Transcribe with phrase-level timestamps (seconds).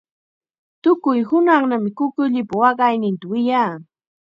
[0.81, 3.73] Tukuy hunaqmi kukulipa waqayninta wiyaa.